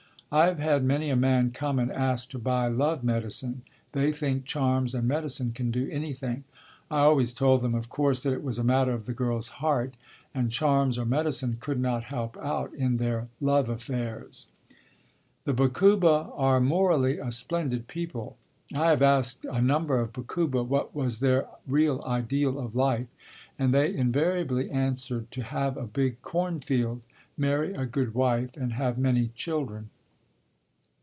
I 0.33 0.45
have 0.45 0.59
had 0.59 0.85
many 0.85 1.09
a 1.09 1.17
man 1.17 1.51
come 1.51 1.77
and 1.77 1.91
ask 1.91 2.29
to 2.29 2.39
buy 2.39 2.67
love 2.69 3.03
medicine. 3.03 3.63
They 3.91 4.13
think 4.13 4.45
charms 4.45 4.95
and 4.95 5.05
medicine 5.05 5.51
can 5.51 5.71
do 5.71 5.89
anything. 5.91 6.45
I 6.89 6.99
always 7.01 7.33
told 7.33 7.61
them, 7.61 7.75
of 7.75 7.89
course, 7.89 8.23
that 8.23 8.31
it 8.31 8.41
was 8.41 8.57
a 8.57 8.63
matter 8.63 8.93
of 8.93 9.07
the 9.07 9.13
girl's 9.13 9.49
heart, 9.59 9.95
and 10.33 10.49
charms 10.49 10.97
or 10.97 11.03
medicine 11.03 11.57
could 11.59 11.81
not 11.81 12.05
help 12.05 12.37
out 12.37 12.73
in 12.73 12.95
their 12.95 13.27
"love 13.41 13.69
affairs." 13.69 14.47
The 15.43 15.51
Bakuba 15.51 16.31
are 16.33 16.61
morally 16.61 17.17
a 17.17 17.29
splendid 17.29 17.89
people. 17.89 18.37
I 18.73 18.87
have 18.91 19.01
asked 19.01 19.43
a 19.51 19.61
number 19.61 19.99
of 19.99 20.13
Bakuba 20.13 20.63
what 20.63 20.95
was 20.95 21.19
their 21.19 21.47
real 21.67 22.01
ideal 22.07 22.57
of 22.57 22.73
life, 22.73 23.07
and 23.59 23.73
they 23.73 23.93
invariably 23.93 24.71
answered 24.71 25.29
to 25.31 25.43
have 25.43 25.75
a 25.75 25.83
big 25.87 26.21
corn 26.21 26.61
field, 26.61 27.01
marry 27.35 27.73
a 27.73 27.85
good 27.85 28.13
wife, 28.13 28.55
and 28.55 28.71
have 28.71 28.97
many 28.97 29.31
children. 29.35 29.89